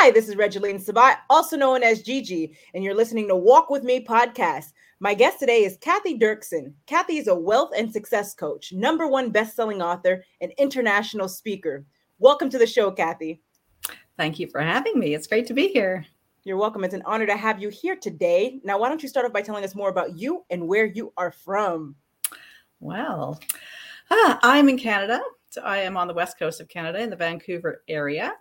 [0.00, 3.82] Hi, this is Regeline Sabat, also known as Gigi, and you're listening to Walk With
[3.82, 4.66] Me podcast.
[5.00, 6.72] My guest today is Kathy Dirksen.
[6.86, 11.84] Kathy is a wealth and success coach, number one best-selling author, and international speaker.
[12.20, 13.40] Welcome to the show, Kathy.
[14.16, 15.14] Thank you for having me.
[15.14, 16.06] It's great to be here.
[16.44, 16.84] You're welcome.
[16.84, 18.60] It's an honor to have you here today.
[18.62, 21.12] Now, why don't you start off by telling us more about you and where you
[21.16, 21.96] are from?
[22.78, 23.40] Well,
[24.12, 25.20] ah, I'm in Canada.
[25.50, 28.34] So I am on the west coast of Canada in the Vancouver area.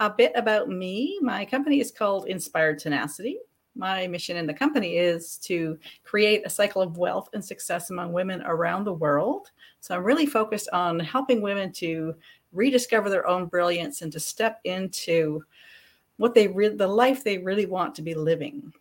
[0.00, 3.38] A bit about me my company is called Inspired Tenacity.
[3.76, 8.14] My mission in the company is to create a cycle of wealth and success among
[8.14, 9.50] women around the world.
[9.80, 12.14] So I'm really focused on helping women to
[12.52, 15.44] rediscover their own brilliance and to step into
[16.16, 18.72] what they re- the life they really want to be living.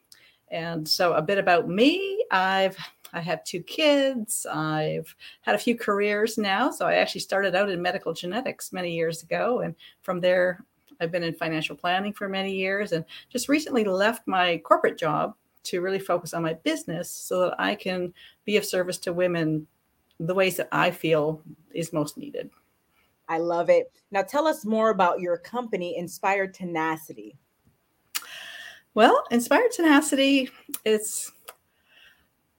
[0.51, 2.77] And so a bit about me, I've
[3.11, 4.45] I have two kids.
[4.45, 6.71] I've had a few careers now.
[6.71, 10.63] So I actually started out in medical genetics many years ago and from there
[10.99, 15.35] I've been in financial planning for many years and just recently left my corporate job
[15.63, 18.13] to really focus on my business so that I can
[18.45, 19.67] be of service to women
[20.19, 21.41] the ways that I feel
[21.73, 22.49] is most needed.
[23.27, 23.91] I love it.
[24.11, 27.37] Now tell us more about your company, Inspired Tenacity.
[28.95, 30.49] Well, Inspired Tenacity,
[30.83, 31.31] it's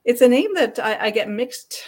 [0.04, 1.82] it's a name that I, I get mixed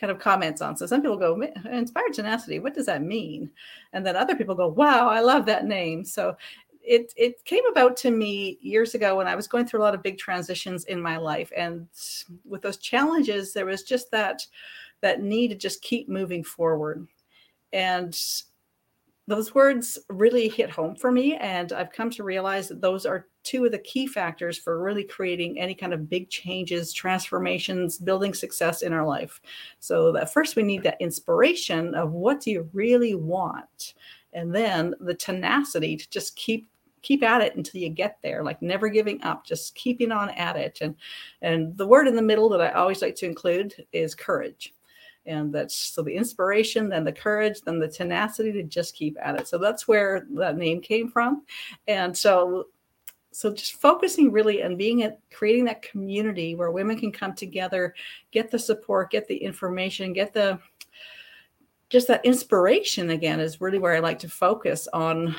[0.00, 0.76] kind of comments on.
[0.76, 3.50] So some people go, inspired tenacity, what does that mean?
[3.92, 6.04] And then other people go, wow, I love that name.
[6.04, 6.36] So
[6.82, 9.94] it it came about to me years ago when I was going through a lot
[9.94, 11.52] of big transitions in my life.
[11.54, 11.86] And
[12.44, 14.46] with those challenges, there was just that
[15.02, 17.06] that need to just keep moving forward.
[17.72, 18.18] And
[19.30, 21.36] those words really hit home for me.
[21.36, 25.04] And I've come to realize that those are two of the key factors for really
[25.04, 29.40] creating any kind of big changes, transformations, building success in our life.
[29.78, 33.94] So that first we need that inspiration of what do you really want?
[34.32, 36.68] And then the tenacity to just keep
[37.02, 40.54] keep at it until you get there like never giving up just keeping on at
[40.54, 40.94] it and
[41.40, 44.74] and the word in the middle that i always like to include is courage
[45.30, 49.38] and that's so the inspiration then the courage then the tenacity to just keep at
[49.38, 49.48] it.
[49.48, 51.42] So that's where that name came from.
[51.88, 52.66] And so
[53.32, 57.94] so just focusing really and being at creating that community where women can come together
[58.32, 60.58] get the support get the information get the
[61.88, 65.34] just that inspiration again is really where i like to focus on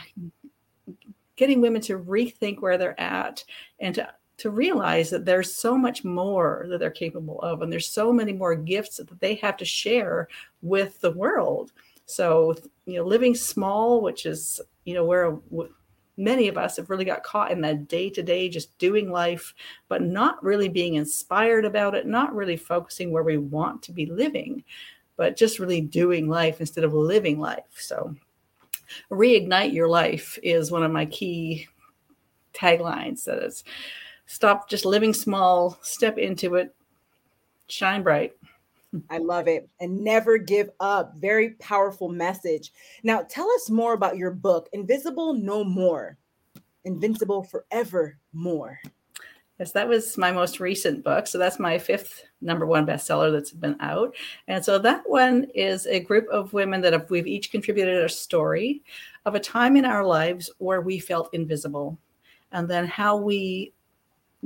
[1.36, 3.44] getting women to rethink where they're at
[3.80, 4.08] and to
[4.42, 8.34] to realize that there's so much more that they're capable of and there's so many
[8.34, 10.28] more gifts that they have to share
[10.62, 11.72] with the world.
[12.06, 15.38] So you know living small which is you know where
[16.18, 19.54] many of us have really got caught in that day to day just doing life
[19.88, 24.06] but not really being inspired about it not really focusing where we want to be
[24.08, 24.64] living
[25.22, 27.62] but just really doing life instead of living life.
[27.78, 28.16] So
[29.12, 31.68] reignite your life is one of my key
[32.56, 33.64] taglines that is
[34.32, 36.74] stop just living small, step into it,
[37.68, 38.34] shine bright.
[39.10, 39.70] I love it.
[39.82, 41.16] And never give up.
[41.18, 42.72] Very powerful message.
[43.04, 46.18] Now, tell us more about your book, Invisible No More,
[46.86, 48.80] Invincible Forever More.
[49.60, 51.28] Yes, that was my most recent book.
[51.28, 54.16] So that's my fifth number one bestseller that's been out.
[54.48, 58.10] And so that one is a group of women that have, we've each contributed a
[58.10, 58.82] story
[59.26, 62.00] of a time in our lives where we felt invisible
[62.54, 63.74] and then how we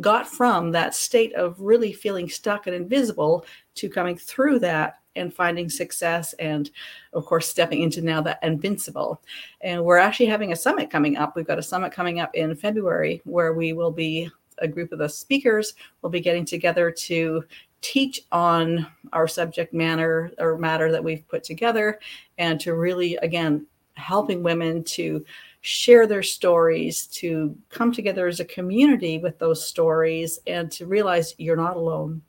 [0.01, 3.45] got from that state of really feeling stuck and invisible
[3.75, 6.72] to coming through that and finding success and
[7.13, 9.22] of course stepping into now that invincible.
[9.61, 11.35] And we're actually having a summit coming up.
[11.35, 14.29] We've got a summit coming up in february where we will be
[14.59, 17.44] a group of the speakers will be getting together to
[17.81, 22.00] teach on our subject matter or matter that we've put together
[22.38, 25.23] and to really again helping women to
[25.65, 31.33] share their stories, to come together as a community with those stories, and to realize
[31.39, 32.21] you're not alone,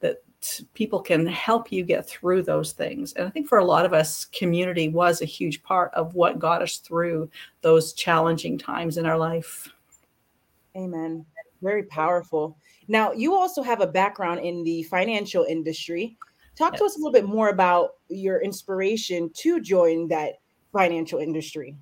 [0.00, 0.20] that
[0.74, 3.12] people can help you get through those things.
[3.12, 6.40] And I think for a lot of us, community was a huge part of what
[6.40, 7.30] got us through
[7.60, 9.68] those challenging times in our life.
[10.76, 11.24] Amen.
[11.62, 12.58] Very powerful.
[12.88, 16.16] Now, you also have a background in the financial industry.
[16.56, 16.80] Talk yes.
[16.80, 20.40] to us a little bit more about your inspiration to join that
[20.72, 21.76] financial industry.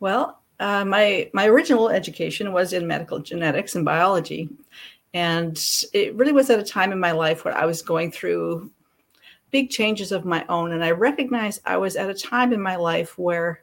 [0.00, 4.48] Well, uh, my my original education was in medical genetics and biology,
[5.14, 5.62] and
[5.92, 8.70] it really was at a time in my life where I was going through
[9.50, 12.76] big changes of my own, and I recognized I was at a time in my
[12.76, 13.62] life where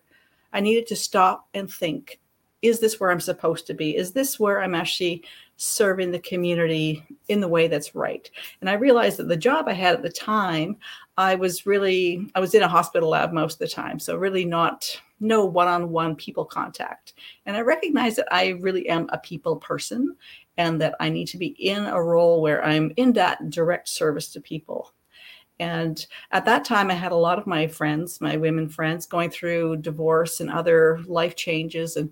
[0.53, 2.19] I needed to stop and think:
[2.61, 3.95] Is this where I'm supposed to be?
[3.97, 5.23] Is this where I'm actually
[5.57, 8.29] serving the community in the way that's right?
[8.61, 10.77] And I realized that the job I had at the time,
[11.17, 14.45] I was really I was in a hospital lab most of the time, so really
[14.45, 17.13] not no one-on-one people contact
[17.45, 20.15] and i recognize that i really am a people person
[20.57, 24.31] and that i need to be in a role where i'm in that direct service
[24.31, 24.93] to people
[25.59, 29.29] and at that time i had a lot of my friends my women friends going
[29.29, 32.11] through divorce and other life changes and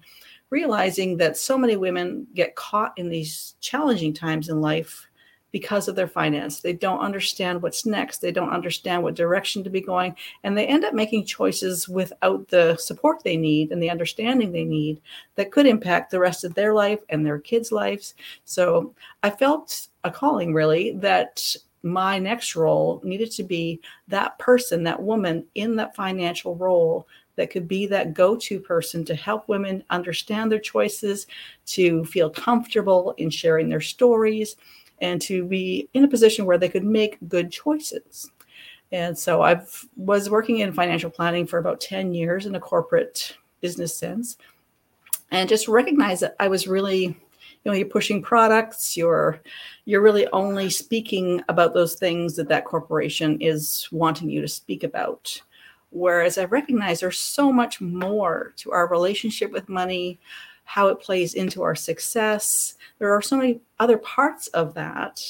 [0.49, 5.07] realizing that so many women get caught in these challenging times in life
[5.55, 6.59] because of their finance.
[6.59, 8.17] They don't understand what's next.
[8.17, 10.13] They don't understand what direction to be going.
[10.43, 14.65] And they end up making choices without the support they need and the understanding they
[14.65, 15.01] need
[15.35, 18.15] that could impact the rest of their life and their kids' lives.
[18.43, 18.93] So
[19.23, 25.01] I felt a calling really that my next role needed to be that person, that
[25.01, 29.83] woman in that financial role that could be that go to person to help women
[29.89, 31.27] understand their choices,
[31.67, 34.55] to feel comfortable in sharing their stories,
[35.01, 38.31] and to be in a position where they could make good choices.
[38.91, 39.61] And so I
[39.97, 44.37] was working in financial planning for about 10 years in a corporate business sense
[45.31, 49.41] and just recognized that I was really you know you're pushing products you're
[49.85, 54.83] you're really only speaking about those things that that corporation is wanting you to speak
[54.83, 55.41] about
[55.95, 60.19] whereas i recognize there's so much more to our relationship with money
[60.65, 62.75] how it plays into our success.
[62.99, 65.21] There are so many other parts of that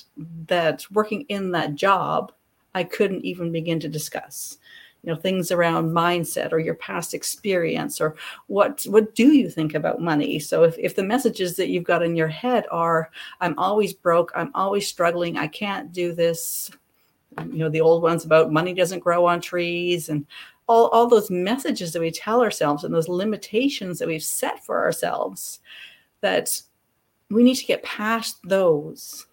[0.47, 2.31] that working in that job,
[2.73, 4.57] I couldn't even begin to discuss.
[5.03, 8.15] You know, things around mindset or your past experience or
[8.47, 10.39] what what do you think about money?
[10.39, 14.31] So if, if the messages that you've got in your head are, I'm always broke,
[14.33, 16.71] I'm always struggling, I can't do this,
[17.37, 20.25] you know, the old ones about money doesn't grow on trees and
[20.67, 24.83] all, all those messages that we tell ourselves and those limitations that we've set for
[24.83, 25.59] ourselves
[26.21, 26.61] that
[27.29, 29.27] we need to get past those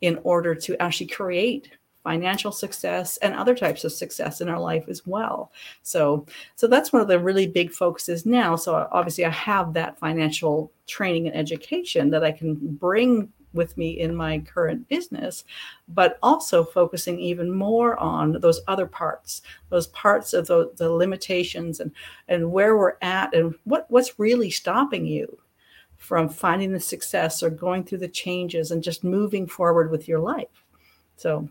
[0.00, 1.70] in order to actually create
[2.02, 5.50] financial success and other types of success in our life as well.
[5.82, 8.56] So so that's one of the really big focuses now.
[8.56, 14.00] So obviously i have that financial training and education that i can bring with me
[14.00, 15.44] in my current business,
[15.88, 21.80] but also focusing even more on those other parts, those parts of the, the limitations
[21.80, 21.92] and,
[22.28, 25.38] and where we're at and what, what's really stopping you
[25.96, 30.18] from finding the success or going through the changes and just moving forward with your
[30.18, 30.64] life.
[31.16, 31.48] So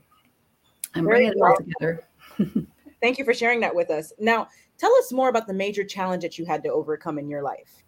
[0.94, 2.08] I'm Very bringing it all together.
[3.02, 4.14] Thank you for sharing that with us.
[4.20, 4.48] Now,
[4.78, 7.83] tell us more about the major challenge that you had to overcome in your life.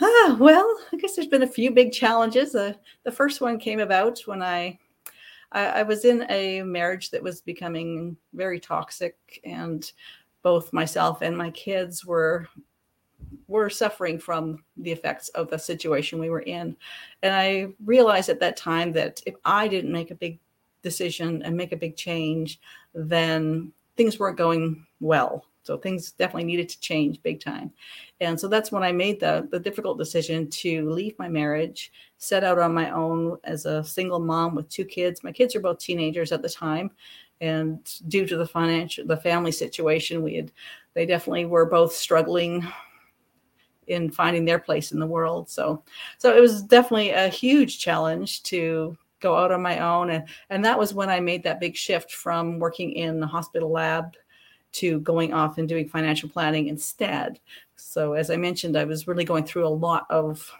[0.00, 2.54] Ah, well, I guess there's been a few big challenges.
[2.54, 4.78] Uh, the first one came about when I,
[5.52, 9.90] I, I was in a marriage that was becoming very toxic, and
[10.42, 12.46] both myself and my kids were
[13.48, 16.76] were suffering from the effects of the situation we were in.
[17.22, 20.38] And I realized at that time that if I didn't make a big
[20.82, 22.60] decision and make a big change,
[22.94, 27.72] then things weren't going well so things definitely needed to change big time.
[28.20, 32.44] And so that's when I made the, the difficult decision to leave my marriage, set
[32.44, 35.24] out on my own as a single mom with two kids.
[35.24, 36.90] My kids are both teenagers at the time.
[37.40, 40.52] And due to the financial, the family situation, we had,
[40.94, 42.66] they definitely were both struggling
[43.88, 45.50] in finding their place in the world.
[45.50, 45.82] So,
[46.18, 50.10] so it was definitely a huge challenge to go out on my own.
[50.10, 53.70] And, and that was when I made that big shift from working in the hospital
[53.70, 54.14] lab
[54.76, 57.38] to going off and doing financial planning instead.
[57.76, 60.50] So, as I mentioned, I was really going through a lot of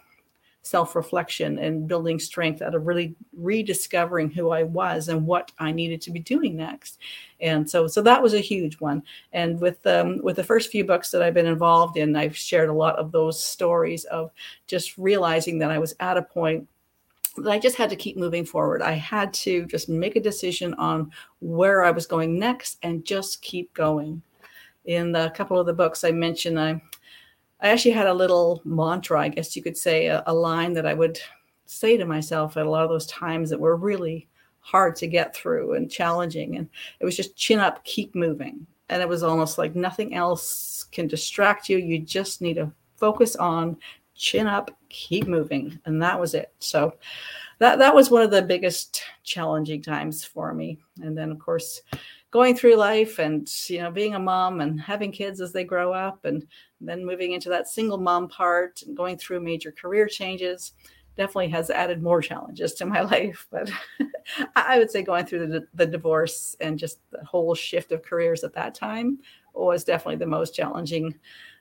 [0.67, 5.71] self reflection and building strength out of really rediscovering who I was and what I
[5.71, 6.99] needed to be doing next.
[7.39, 9.03] And so, so that was a huge one.
[9.33, 12.69] And with um, with the first few books that I've been involved in, I've shared
[12.69, 14.31] a lot of those stories of
[14.67, 16.67] just realizing that I was at a point
[17.45, 18.81] I just had to keep moving forward.
[18.81, 23.41] I had to just make a decision on where I was going next and just
[23.41, 24.21] keep going.
[24.85, 26.81] In a couple of the books I mentioned, I,
[27.61, 30.85] I actually had a little mantra, I guess you could say, a, a line that
[30.85, 31.19] I would
[31.65, 34.27] say to myself at a lot of those times that were really
[34.59, 36.57] hard to get through and challenging.
[36.57, 38.65] And it was just chin up, keep moving.
[38.89, 41.77] And it was almost like nothing else can distract you.
[41.77, 43.77] You just need to focus on
[44.17, 45.79] chin up, keep moving.
[45.85, 46.53] And that was it.
[46.59, 46.93] So
[47.59, 50.79] that that was one of the biggest challenging times for me.
[51.01, 51.81] And then of course
[52.31, 55.93] going through life and you know being a mom and having kids as they grow
[55.93, 56.45] up and
[56.81, 60.73] then moving into that single mom part and going through major career changes
[61.15, 63.71] definitely has added more challenges to my life but
[64.55, 68.43] i would say going through the, the divorce and just the whole shift of careers
[68.43, 69.17] at that time
[69.53, 71.15] was definitely the most challenging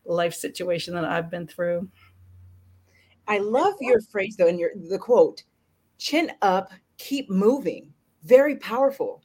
[0.04, 1.88] life situation that i've been through
[3.28, 5.42] I love your phrase though, and your the quote,
[5.98, 7.92] chin up, keep moving.
[8.24, 9.22] Very powerful.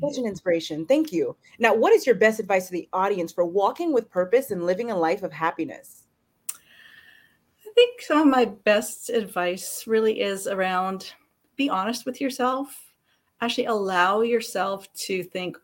[0.00, 0.86] such an inspiration.
[0.86, 1.36] Thank you.
[1.58, 4.90] Now, what is your best advice to the audience for walking with purpose and living
[4.90, 6.04] a life of happiness?
[6.50, 11.12] I think some of my best advice really is around
[11.56, 12.92] be honest with yourself.
[13.40, 15.56] Actually, allow yourself to think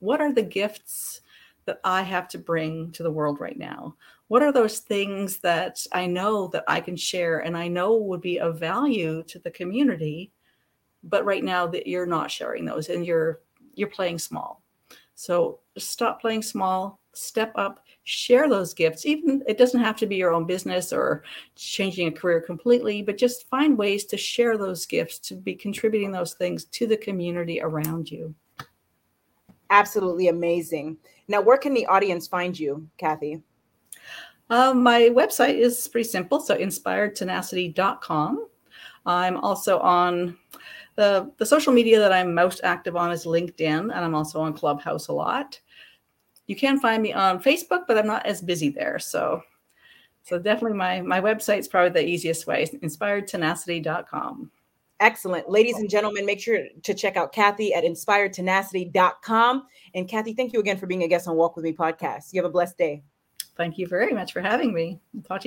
[0.00, 1.20] what are the gifts
[1.66, 3.96] that I have to bring to the world right now?
[4.28, 8.20] What are those things that I know that I can share and I know would
[8.20, 10.32] be of value to the community?
[11.04, 13.40] But right now that you're not sharing those and you're
[13.74, 14.62] you're playing small.
[15.14, 19.06] So stop playing small, step up, share those gifts.
[19.06, 21.22] Even it doesn't have to be your own business or
[21.54, 26.12] changing a career completely, but just find ways to share those gifts to be contributing
[26.12, 28.34] those things to the community around you.
[29.70, 30.96] Absolutely amazing.
[31.28, 33.42] Now, where can the audience find you, Kathy?
[34.48, 36.40] Um, my website is pretty simple.
[36.40, 38.48] So inspiredtenacity.com.
[39.04, 40.36] I'm also on
[40.96, 44.54] the, the social media that I'm most active on is LinkedIn, and I'm also on
[44.54, 45.60] Clubhouse a lot.
[46.46, 48.98] You can find me on Facebook, but I'm not as busy there.
[48.98, 49.42] So
[50.26, 54.50] so definitely my my website is probably the easiest way, inspiredtenacity.com.
[55.00, 55.48] Excellent.
[55.50, 55.80] Ladies oh.
[55.80, 59.66] and gentlemen, make sure to check out Kathy at inspiredtenacity.com.
[59.94, 62.32] And Kathy, thank you again for being a guest on Walk With Me podcast.
[62.32, 63.02] You have a blessed day.
[63.56, 65.00] Thank you very much for having me.
[65.26, 65.44] talk to you